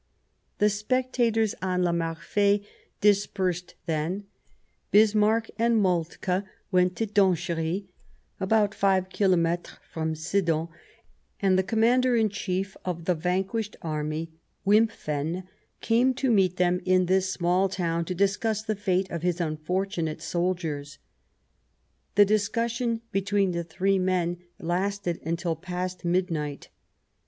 The 0.57 0.71
spectators 0.71 1.53
on 1.61 1.83
La 1.83 1.91
Marfee 1.91 2.65
dispersed 3.01 3.75
then, 3.85 4.23
Bismarck 4.89 5.51
and 5.59 5.77
Moltke 5.79 6.41
went 6.71 6.95
to 6.95 7.05
Donchery, 7.05 7.85
about 8.39 8.73
five 8.73 9.09
kilometres 9.09 9.77
from 9.91 10.15
Sedan, 10.15 10.69
and 11.39 11.55
the 11.55 11.61
Commander 11.61 12.15
in 12.15 12.29
Chief 12.29 12.75
of 12.83 13.05
the 13.05 13.13
vanquished 13.13 13.75
army, 13.83 14.31
Wimpffen, 14.65 15.43
came 15.81 16.15
to 16.15 16.31
meet 16.31 16.57
them 16.57 16.81
in 16.83 17.05
this 17.05 17.31
small 17.31 17.69
town 17.69 18.03
to 18.05 18.15
discuss 18.15 18.63
the 18.63 18.73
fate 18.75 19.11
of 19.11 19.21
his 19.21 19.39
unfortunate 19.39 20.19
soldiers. 20.23 20.97
The 22.15 22.25
discussion 22.25 23.01
between 23.11 23.51
the 23.51 23.63
three 23.63 23.99
men 23.99 24.37
lasted 24.59 25.19
until 25.23 25.55
past 25.55 26.03
midnight. 26.03 26.69